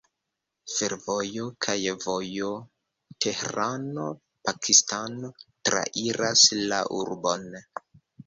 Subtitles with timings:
[0.75, 2.47] Fervojo kaj vojo
[3.25, 5.31] Tehrano-Pakistano
[5.71, 7.47] trairas la urbon.